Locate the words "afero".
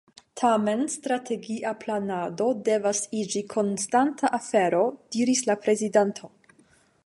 4.41-4.83